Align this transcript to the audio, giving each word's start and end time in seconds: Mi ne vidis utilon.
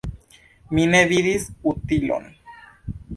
Mi 0.77 0.85
ne 0.93 1.01
vidis 1.11 1.45
utilon. 1.73 2.25